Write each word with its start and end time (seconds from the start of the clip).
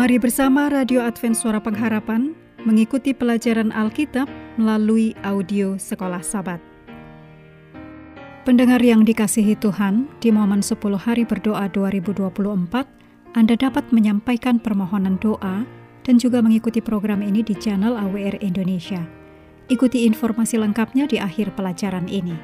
Mari 0.00 0.16
bersama 0.16 0.72
Radio 0.72 1.04
Advent 1.04 1.36
Suara 1.36 1.60
Pengharapan 1.60 2.32
mengikuti 2.64 3.12
pelajaran 3.12 3.68
Alkitab 3.68 4.32
melalui 4.56 5.12
audio 5.20 5.76
Sekolah 5.76 6.24
Sabat. 6.24 6.56
Pendengar 8.48 8.80
yang 8.80 9.04
dikasihi 9.04 9.60
Tuhan, 9.60 10.08
di 10.24 10.32
momen 10.32 10.64
10 10.64 10.80
hari 10.96 11.28
berdoa 11.28 11.68
2024, 11.68 12.32
Anda 13.36 13.52
dapat 13.60 13.92
menyampaikan 13.92 14.56
permohonan 14.56 15.20
doa 15.20 15.68
dan 16.08 16.16
juga 16.16 16.40
mengikuti 16.40 16.80
program 16.80 17.20
ini 17.20 17.44
di 17.44 17.52
channel 17.52 17.92
AWR 18.00 18.40
Indonesia. 18.40 19.04
Ikuti 19.68 20.08
informasi 20.08 20.56
lengkapnya 20.64 21.12
di 21.12 21.20
akhir 21.20 21.52
pelajaran 21.52 22.08
ini. 22.08 22.40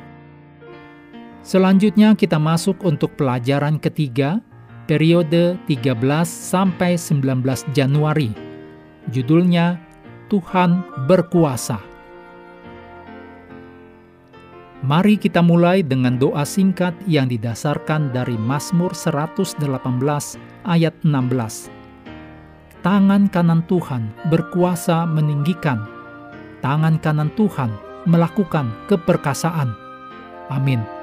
Selanjutnya 1.40 2.12
kita 2.20 2.36
masuk 2.36 2.84
untuk 2.84 3.16
pelajaran 3.16 3.80
ketiga, 3.80 4.44
periode 4.86 5.58
13 5.66 5.98
sampai 6.26 6.94
19 6.94 7.42
Januari. 7.74 8.30
Judulnya 9.10 9.78
Tuhan 10.30 10.82
berkuasa. 11.06 11.78
Mari 14.86 15.18
kita 15.18 15.42
mulai 15.42 15.82
dengan 15.82 16.14
doa 16.14 16.46
singkat 16.46 16.94
yang 17.10 17.26
didasarkan 17.26 18.14
dari 18.14 18.38
Mazmur 18.38 18.94
118 18.94 19.58
ayat 20.62 20.94
16. 21.02 21.70
Tangan 22.86 23.26
kanan 23.26 23.66
Tuhan 23.66 24.14
berkuasa 24.30 25.02
meninggikan. 25.10 25.82
Tangan 26.62 27.02
kanan 27.02 27.34
Tuhan 27.34 27.74
melakukan 28.06 28.70
keperkasaan. 28.86 29.74
Amin. 30.54 30.95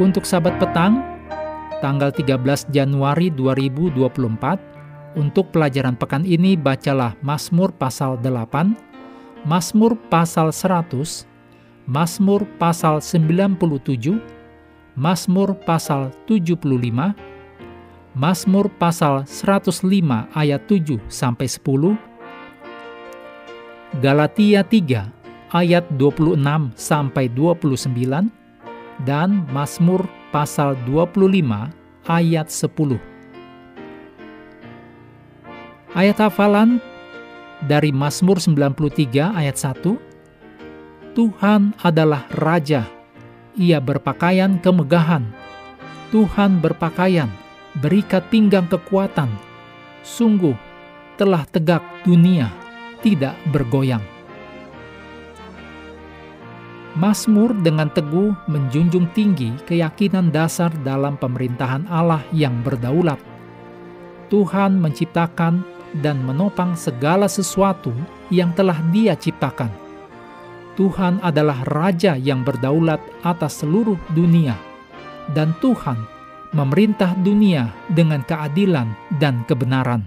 Untuk 0.00 0.24
sahabat 0.24 0.56
petang, 0.56 1.04
tanggal 1.84 2.08
13 2.08 2.72
Januari 2.72 3.28
2024, 3.36 4.56
untuk 5.12 5.52
pelajaran 5.52 5.92
pekan 5.92 6.24
ini 6.24 6.56
bacalah 6.56 7.12
Mazmur 7.20 7.68
pasal 7.76 8.16
8, 8.16 9.44
Mazmur 9.44 10.00
pasal 10.08 10.56
100, 10.56 11.28
Mazmur 11.84 12.48
pasal 12.56 13.04
97, 13.04 14.24
Mazmur 14.96 15.52
pasal 15.68 16.16
75, 16.24 17.12
Mazmur 18.16 18.72
pasal 18.80 19.28
105 19.28 19.84
ayat 20.32 20.64
7 20.64 20.96
sampai 21.12 21.44
10, 21.44 22.00
Galatia 24.00 24.64
3 24.64 25.12
ayat 25.52 25.84
26 25.92 26.40
sampai 26.72 27.28
29, 27.28 28.39
dan 29.04 29.48
Mazmur 29.48 30.04
pasal 30.30 30.76
25 30.84 31.72
ayat 32.06 32.48
10. 32.48 33.00
Ayat 35.90 36.16
hafalan 36.22 36.78
dari 37.66 37.90
Mazmur 37.90 38.38
93 38.38 39.34
ayat 39.34 39.56
1, 39.58 39.98
Tuhan 41.18 41.74
adalah 41.82 42.30
Raja, 42.38 42.86
ia 43.58 43.82
berpakaian 43.82 44.62
kemegahan, 44.62 45.26
Tuhan 46.14 46.62
berpakaian, 46.62 47.28
berikat 47.82 48.22
pinggang 48.30 48.70
kekuatan, 48.70 49.28
sungguh 50.06 50.54
telah 51.18 51.42
tegak 51.50 51.82
dunia, 52.06 52.48
tidak 53.02 53.34
bergoyang. 53.50 54.19
Mazmur 56.98 57.54
dengan 57.62 57.86
teguh 57.86 58.34
menjunjung 58.50 59.14
tinggi 59.14 59.54
keyakinan 59.62 60.34
dasar 60.34 60.74
dalam 60.82 61.14
pemerintahan 61.14 61.86
Allah 61.86 62.26
yang 62.34 62.66
berdaulat. 62.66 63.22
Tuhan 64.26 64.78
menciptakan 64.82 65.62
dan 66.02 66.18
menopang 66.22 66.74
segala 66.74 67.30
sesuatu 67.30 67.94
yang 68.30 68.50
telah 68.54 68.78
Dia 68.90 69.14
ciptakan. 69.14 69.70
Tuhan 70.74 71.22
adalah 71.22 71.62
Raja 71.66 72.18
yang 72.18 72.42
berdaulat 72.42 72.98
atas 73.22 73.62
seluruh 73.62 73.98
dunia, 74.14 74.54
dan 75.34 75.54
Tuhan 75.62 75.98
memerintah 76.50 77.14
dunia 77.22 77.70
dengan 77.90 78.26
keadilan 78.26 78.90
dan 79.22 79.46
kebenaran. 79.46 80.06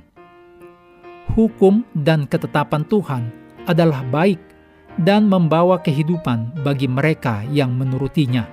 Hukum 1.32 1.88
dan 1.96 2.28
ketetapan 2.28 2.84
Tuhan 2.88 3.24
adalah 3.64 4.04
baik 4.08 4.53
dan 5.02 5.26
membawa 5.26 5.82
kehidupan 5.82 6.62
bagi 6.62 6.86
mereka 6.86 7.42
yang 7.50 7.74
menurutinya. 7.74 8.46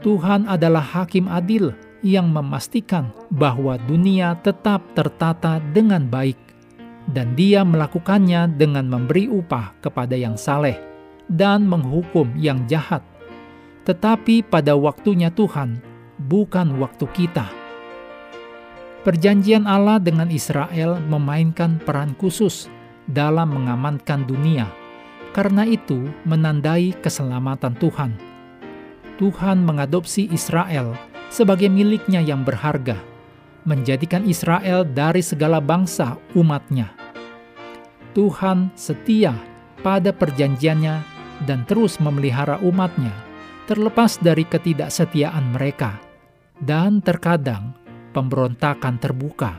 Tuhan 0.00 0.48
adalah 0.48 0.84
hakim 0.84 1.28
adil 1.28 1.74
yang 2.04 2.30
memastikan 2.30 3.10
bahwa 3.32 3.76
dunia 3.90 4.38
tetap 4.40 4.84
tertata 4.94 5.58
dengan 5.74 6.06
baik, 6.06 6.38
dan 7.10 7.34
Dia 7.34 7.66
melakukannya 7.66 8.54
dengan 8.54 8.86
memberi 8.86 9.26
upah 9.26 9.76
kepada 9.82 10.14
yang 10.14 10.38
saleh 10.38 10.78
dan 11.26 11.66
menghukum 11.66 12.30
yang 12.38 12.64
jahat. 12.70 13.02
Tetapi 13.86 14.46
pada 14.46 14.74
waktunya 14.74 15.30
Tuhan, 15.30 15.78
bukan 16.26 16.78
waktu 16.78 17.06
kita. 17.10 17.46
Perjanjian 19.06 19.70
Allah 19.70 20.02
dengan 20.02 20.26
Israel 20.34 20.98
memainkan 20.98 21.78
peran 21.78 22.18
khusus 22.18 22.66
dalam 23.06 23.54
mengamankan 23.54 24.26
dunia 24.26 24.66
karena 25.32 25.66
itu 25.66 26.10
menandai 26.28 26.94
keselamatan 27.02 27.74
Tuhan. 27.78 28.12
Tuhan 29.16 29.64
mengadopsi 29.64 30.28
Israel 30.28 30.92
sebagai 31.32 31.72
miliknya 31.72 32.20
yang 32.20 32.44
berharga, 32.44 33.00
menjadikan 33.64 34.22
Israel 34.28 34.84
dari 34.84 35.24
segala 35.24 35.58
bangsa 35.58 36.20
umatnya. 36.36 36.92
Tuhan 38.12 38.72
setia 38.76 39.36
pada 39.84 40.12
perjanjiannya 40.12 40.96
dan 41.44 41.68
terus 41.68 42.00
memelihara 42.00 42.56
umatnya, 42.64 43.12
terlepas 43.68 44.16
dari 44.20 44.48
ketidaksetiaan 44.48 45.52
mereka, 45.52 46.00
dan 46.64 47.04
terkadang 47.04 47.76
pemberontakan 48.16 48.96
terbuka. 48.96 49.52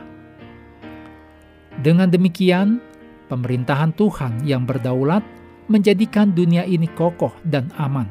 Dengan 1.78 2.10
demikian, 2.10 2.82
pemerintahan 3.30 3.94
Tuhan 3.94 4.42
yang 4.42 4.66
berdaulat 4.66 5.22
menjadikan 5.68 6.32
dunia 6.32 6.64
ini 6.64 6.88
kokoh 6.96 7.32
dan 7.44 7.68
aman. 7.76 8.08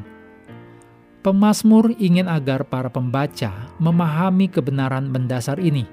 Pemazmur 1.26 1.92
ingin 2.00 2.30
agar 2.30 2.64
para 2.64 2.88
pembaca 2.88 3.52
memahami 3.82 4.48
kebenaran 4.48 5.12
mendasar 5.12 5.60
ini. 5.60 5.84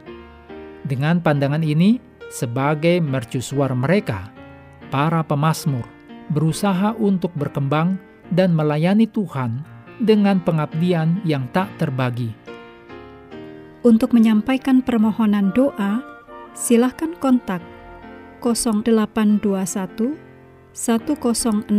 Dengan 0.84 1.18
pandangan 1.18 1.64
ini, 1.64 1.98
sebagai 2.30 3.02
mercusuar 3.02 3.74
mereka, 3.74 4.30
para 4.92 5.26
pemazmur 5.26 5.82
berusaha 6.30 6.94
untuk 6.96 7.34
berkembang 7.34 7.98
dan 8.30 8.54
melayani 8.54 9.10
Tuhan 9.10 9.64
dengan 10.00 10.40
pengabdian 10.40 11.20
yang 11.26 11.50
tak 11.50 11.68
terbagi. 11.80 12.32
Untuk 13.84 14.16
menyampaikan 14.16 14.80
permohonan 14.80 15.52
doa, 15.52 16.00
silahkan 16.56 17.12
kontak 17.20 17.60
0821 18.40 20.23
1061 20.74 21.70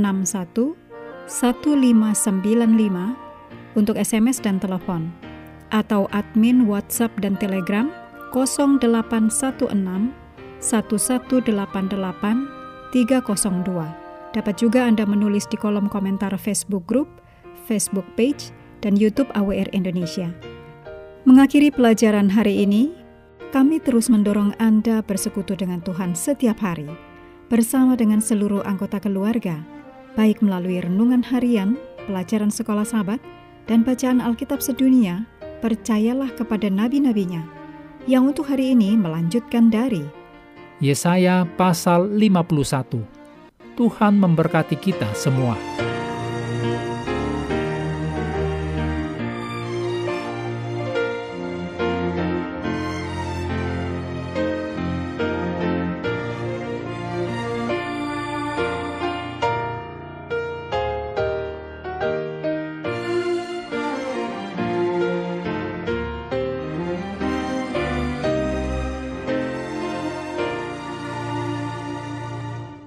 1595 1.27 3.75
untuk 3.75 3.99
SMS 3.99 4.39
dan 4.39 4.55
telepon 4.57 5.11
atau 5.75 6.07
admin 6.15 6.63
WhatsApp 6.63 7.11
dan 7.19 7.35
Telegram 7.35 7.91
0816 8.31 9.67
1188 10.63 12.95
302. 12.95 14.31
Dapat 14.31 14.55
juga 14.55 14.87
Anda 14.87 15.03
menulis 15.03 15.43
di 15.51 15.59
kolom 15.59 15.91
komentar 15.91 16.31
Facebook 16.39 16.87
Group, 16.87 17.19
Facebook 17.67 18.07
Page, 18.15 18.55
dan 18.79 18.95
YouTube 18.95 19.27
AWR 19.35 19.67
Indonesia. 19.75 20.31
Mengakhiri 21.27 21.71
pelajaran 21.71 22.29
hari 22.31 22.63
ini, 22.63 22.91
kami 23.51 23.79
terus 23.79 24.11
mendorong 24.11 24.55
Anda 24.59 25.01
bersekutu 25.03 25.55
dengan 25.55 25.79
Tuhan 25.83 26.15
setiap 26.15 26.59
hari 26.59 26.87
bersama 27.47 27.93
dengan 27.93 28.21
seluruh 28.21 28.65
anggota 28.65 28.97
keluarga, 28.97 29.61
baik 30.17 30.41
melalui 30.41 30.81
renungan 30.81 31.21
harian, 31.21 31.77
pelajaran 32.09 32.49
sekolah 32.49 32.85
sahabat, 32.87 33.21
dan 33.65 33.81
bacaan 33.81 34.21
Alkitab 34.21 34.61
sedunia, 34.61 35.25
percayalah 35.61 36.33
kepada 36.33 36.69
nabi-nabinya, 36.69 37.45
yang 38.05 38.29
untuk 38.29 38.49
hari 38.49 38.73
ini 38.77 38.93
melanjutkan 38.97 39.69
dari 39.69 40.05
Yesaya 40.83 41.47
pasal 41.55 42.11
51. 42.11 42.99
Tuhan 43.79 44.13
memberkati 44.19 44.75
kita 44.75 45.07
semua. 45.15 45.84